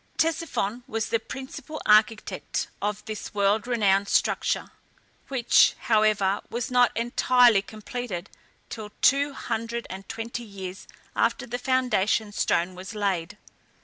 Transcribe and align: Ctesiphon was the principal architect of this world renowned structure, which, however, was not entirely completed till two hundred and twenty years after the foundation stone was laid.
Ctesiphon 0.17 0.81
was 0.87 1.09
the 1.09 1.19
principal 1.19 1.79
architect 1.85 2.69
of 2.81 3.05
this 3.05 3.35
world 3.35 3.67
renowned 3.67 4.07
structure, 4.09 4.71
which, 5.27 5.75
however, 5.81 6.41
was 6.49 6.71
not 6.71 6.91
entirely 6.97 7.61
completed 7.61 8.27
till 8.71 8.89
two 9.03 9.33
hundred 9.33 9.85
and 9.91 10.09
twenty 10.09 10.41
years 10.41 10.87
after 11.15 11.45
the 11.45 11.59
foundation 11.59 12.31
stone 12.31 12.73
was 12.73 12.95
laid. 12.95 13.37